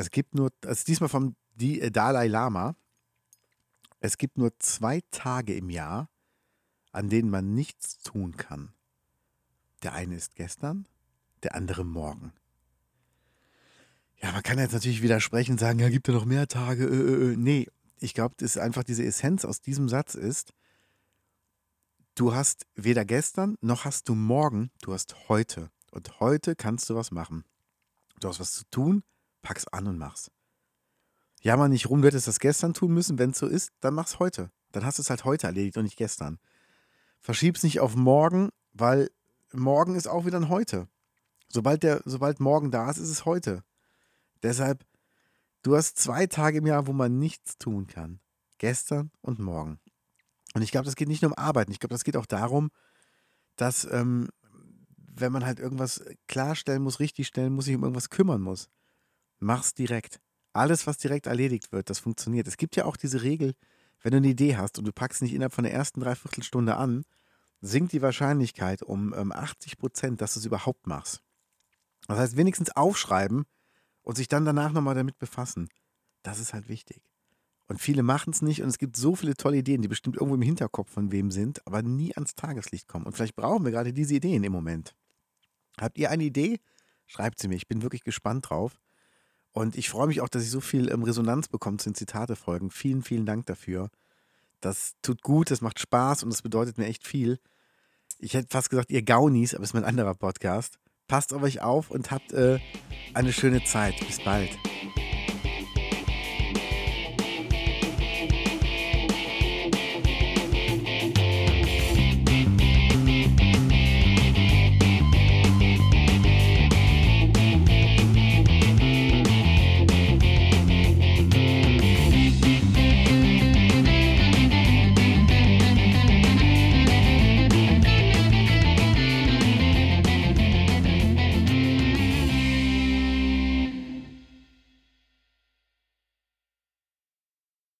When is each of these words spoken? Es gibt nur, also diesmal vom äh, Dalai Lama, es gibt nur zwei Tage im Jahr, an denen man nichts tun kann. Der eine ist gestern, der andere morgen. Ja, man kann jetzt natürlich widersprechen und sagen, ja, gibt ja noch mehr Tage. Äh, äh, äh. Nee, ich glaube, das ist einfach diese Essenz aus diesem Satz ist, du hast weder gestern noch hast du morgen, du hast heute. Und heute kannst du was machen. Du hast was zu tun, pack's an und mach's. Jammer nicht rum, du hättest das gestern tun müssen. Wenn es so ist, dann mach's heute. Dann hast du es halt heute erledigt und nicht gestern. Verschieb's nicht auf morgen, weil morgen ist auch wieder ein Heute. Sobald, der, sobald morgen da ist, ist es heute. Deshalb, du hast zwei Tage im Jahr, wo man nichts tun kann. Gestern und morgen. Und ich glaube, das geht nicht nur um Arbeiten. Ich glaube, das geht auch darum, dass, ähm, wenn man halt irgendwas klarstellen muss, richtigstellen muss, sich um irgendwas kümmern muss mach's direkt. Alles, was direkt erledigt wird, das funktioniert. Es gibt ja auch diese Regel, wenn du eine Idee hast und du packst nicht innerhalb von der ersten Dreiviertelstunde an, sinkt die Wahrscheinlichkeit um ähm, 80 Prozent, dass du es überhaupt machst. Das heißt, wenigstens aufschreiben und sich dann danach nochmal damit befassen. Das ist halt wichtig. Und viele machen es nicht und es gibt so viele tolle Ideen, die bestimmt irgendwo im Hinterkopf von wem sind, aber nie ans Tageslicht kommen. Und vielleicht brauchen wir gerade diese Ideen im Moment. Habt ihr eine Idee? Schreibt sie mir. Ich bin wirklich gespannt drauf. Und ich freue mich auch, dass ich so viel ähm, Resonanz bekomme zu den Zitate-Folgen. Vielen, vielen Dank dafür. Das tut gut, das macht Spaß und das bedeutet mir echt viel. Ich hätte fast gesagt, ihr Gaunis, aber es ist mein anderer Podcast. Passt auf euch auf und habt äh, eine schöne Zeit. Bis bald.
Es 0.00 0.10
gibt 0.10 0.34
nur, 0.34 0.50
also 0.64 0.84
diesmal 0.84 1.08
vom 1.08 1.36
äh, 1.60 1.90
Dalai 1.90 2.26
Lama, 2.26 2.74
es 4.00 4.16
gibt 4.16 4.38
nur 4.38 4.58
zwei 4.58 5.02
Tage 5.10 5.54
im 5.54 5.68
Jahr, 5.68 6.08
an 6.90 7.10
denen 7.10 7.28
man 7.28 7.54
nichts 7.54 7.98
tun 7.98 8.36
kann. 8.36 8.72
Der 9.82 9.92
eine 9.92 10.16
ist 10.16 10.34
gestern, 10.34 10.88
der 11.42 11.54
andere 11.54 11.84
morgen. 11.84 12.32
Ja, 14.22 14.32
man 14.32 14.42
kann 14.42 14.58
jetzt 14.58 14.72
natürlich 14.72 15.02
widersprechen 15.02 15.52
und 15.52 15.58
sagen, 15.58 15.78
ja, 15.78 15.88
gibt 15.88 16.08
ja 16.08 16.14
noch 16.14 16.24
mehr 16.24 16.48
Tage. 16.48 16.84
Äh, 16.84 16.88
äh, 16.88 17.32
äh. 17.32 17.36
Nee, 17.36 17.66
ich 17.98 18.14
glaube, 18.14 18.34
das 18.38 18.56
ist 18.56 18.58
einfach 18.58 18.84
diese 18.84 19.04
Essenz 19.04 19.44
aus 19.44 19.60
diesem 19.60 19.88
Satz 19.88 20.14
ist, 20.14 20.54
du 22.14 22.34
hast 22.34 22.66
weder 22.74 23.04
gestern 23.04 23.56
noch 23.60 23.84
hast 23.84 24.08
du 24.08 24.14
morgen, 24.14 24.70
du 24.80 24.94
hast 24.94 25.28
heute. 25.28 25.70
Und 25.90 26.20
heute 26.20 26.56
kannst 26.56 26.88
du 26.88 26.94
was 26.94 27.10
machen. 27.10 27.44
Du 28.20 28.28
hast 28.28 28.40
was 28.40 28.52
zu 28.52 28.64
tun, 28.70 29.02
pack's 29.42 29.66
an 29.68 29.86
und 29.86 29.98
mach's. 29.98 30.30
Jammer 31.40 31.68
nicht 31.68 31.88
rum, 31.88 32.02
du 32.02 32.08
hättest 32.08 32.28
das 32.28 32.38
gestern 32.38 32.74
tun 32.74 32.92
müssen. 32.92 33.18
Wenn 33.18 33.30
es 33.30 33.38
so 33.38 33.46
ist, 33.46 33.72
dann 33.80 33.94
mach's 33.94 34.18
heute. 34.18 34.50
Dann 34.72 34.84
hast 34.84 34.98
du 34.98 35.02
es 35.02 35.10
halt 35.10 35.24
heute 35.24 35.46
erledigt 35.46 35.76
und 35.76 35.84
nicht 35.84 35.96
gestern. 35.96 36.38
Verschieb's 37.20 37.62
nicht 37.62 37.80
auf 37.80 37.96
morgen, 37.96 38.50
weil 38.72 39.10
morgen 39.52 39.94
ist 39.94 40.06
auch 40.06 40.26
wieder 40.26 40.38
ein 40.38 40.48
Heute. 40.48 40.88
Sobald, 41.48 41.82
der, 41.82 42.02
sobald 42.04 42.40
morgen 42.40 42.70
da 42.70 42.90
ist, 42.90 42.98
ist 42.98 43.08
es 43.08 43.24
heute. 43.24 43.64
Deshalb, 44.42 44.84
du 45.62 45.76
hast 45.76 45.98
zwei 45.98 46.26
Tage 46.26 46.58
im 46.58 46.66
Jahr, 46.66 46.86
wo 46.86 46.92
man 46.92 47.18
nichts 47.18 47.58
tun 47.58 47.86
kann. 47.86 48.20
Gestern 48.58 49.10
und 49.20 49.38
morgen. 49.38 49.80
Und 50.54 50.62
ich 50.62 50.70
glaube, 50.70 50.84
das 50.84 50.96
geht 50.96 51.08
nicht 51.08 51.22
nur 51.22 51.32
um 51.32 51.38
Arbeiten. 51.38 51.72
Ich 51.72 51.80
glaube, 51.80 51.94
das 51.94 52.04
geht 52.04 52.16
auch 52.16 52.26
darum, 52.26 52.70
dass, 53.56 53.84
ähm, 53.90 54.28
wenn 54.96 55.32
man 55.32 55.44
halt 55.44 55.58
irgendwas 55.58 56.04
klarstellen 56.28 56.82
muss, 56.82 57.00
richtigstellen 57.00 57.52
muss, 57.52 57.64
sich 57.64 57.74
um 57.74 57.82
irgendwas 57.82 58.10
kümmern 58.10 58.40
muss 58.40 58.68
mach's 59.40 59.74
direkt. 59.74 60.20
Alles, 60.52 60.86
was 60.86 60.98
direkt 60.98 61.26
erledigt 61.26 61.72
wird, 61.72 61.90
das 61.90 61.98
funktioniert. 61.98 62.46
Es 62.46 62.56
gibt 62.56 62.76
ja 62.76 62.84
auch 62.84 62.96
diese 62.96 63.22
Regel, 63.22 63.54
wenn 64.02 64.12
du 64.12 64.18
eine 64.18 64.28
Idee 64.28 64.56
hast 64.56 64.78
und 64.78 64.84
du 64.84 64.92
packst 64.92 65.22
nicht 65.22 65.34
innerhalb 65.34 65.52
von 65.52 65.64
der 65.64 65.72
ersten 65.72 66.00
Dreiviertelstunde 66.00 66.76
an, 66.76 67.04
sinkt 67.60 67.92
die 67.92 68.02
Wahrscheinlichkeit 68.02 68.82
um 68.82 69.14
ähm, 69.14 69.32
80 69.32 69.78
Prozent, 69.78 70.20
dass 70.20 70.34
du 70.34 70.40
es 70.40 70.46
überhaupt 70.46 70.86
machst. 70.86 71.22
Das 72.08 72.18
heißt, 72.18 72.36
wenigstens 72.36 72.70
aufschreiben 72.74 73.44
und 74.02 74.16
sich 74.16 74.28
dann 74.28 74.44
danach 74.44 74.72
nochmal 74.72 74.94
damit 74.94 75.18
befassen. 75.18 75.68
Das 76.22 76.38
ist 76.38 76.54
halt 76.54 76.68
wichtig. 76.68 77.02
Und 77.68 77.80
viele 77.80 78.02
machen 78.02 78.32
es 78.32 78.42
nicht 78.42 78.62
und 78.62 78.68
es 78.68 78.78
gibt 78.78 78.96
so 78.96 79.14
viele 79.14 79.36
tolle 79.36 79.58
Ideen, 79.58 79.80
die 79.80 79.88
bestimmt 79.88 80.16
irgendwo 80.16 80.34
im 80.34 80.42
Hinterkopf 80.42 80.90
von 80.90 81.12
wem 81.12 81.30
sind, 81.30 81.64
aber 81.66 81.82
nie 81.82 82.12
ans 82.16 82.34
Tageslicht 82.34 82.88
kommen. 82.88 83.06
Und 83.06 83.12
vielleicht 83.12 83.36
brauchen 83.36 83.64
wir 83.64 83.70
gerade 83.70 83.92
diese 83.92 84.14
Ideen 84.14 84.42
im 84.42 84.52
Moment. 84.52 84.96
Habt 85.80 85.96
ihr 85.98 86.10
eine 86.10 86.24
Idee? 86.24 86.58
Schreibt 87.06 87.38
sie 87.38 87.46
mir. 87.46 87.54
Ich 87.54 87.68
bin 87.68 87.82
wirklich 87.82 88.02
gespannt 88.02 88.50
drauf. 88.50 88.80
Und 89.52 89.76
ich 89.76 89.88
freue 89.88 90.06
mich 90.06 90.20
auch, 90.20 90.28
dass 90.28 90.42
ich 90.42 90.50
so 90.50 90.60
viel 90.60 90.90
ähm, 90.90 91.02
Resonanz 91.02 91.48
bekomme 91.48 91.78
zu 91.78 91.90
den 91.90 91.94
Zitate-Folgen. 91.94 92.70
Vielen, 92.70 93.02
vielen 93.02 93.26
Dank 93.26 93.46
dafür. 93.46 93.90
Das 94.60 94.94
tut 95.02 95.22
gut, 95.22 95.50
das 95.50 95.60
macht 95.60 95.80
Spaß 95.80 96.22
und 96.22 96.30
das 96.30 96.42
bedeutet 96.42 96.78
mir 96.78 96.86
echt 96.86 97.06
viel. 97.06 97.38
Ich 98.18 98.34
hätte 98.34 98.48
fast 98.50 98.70
gesagt, 98.70 98.90
ihr 98.90 99.02
Gaunis, 99.02 99.54
aber 99.54 99.64
es 99.64 99.70
ist 99.70 99.74
mein 99.74 99.84
anderer 99.84 100.14
Podcast. 100.14 100.78
Passt 101.08 101.32
auf 101.32 101.42
euch 101.42 101.60
auf 101.62 101.90
und 101.90 102.10
habt 102.10 102.32
äh, 102.32 102.60
eine 103.14 103.32
schöne 103.32 103.64
Zeit. 103.64 103.98
Bis 104.06 104.22
bald. 104.22 104.50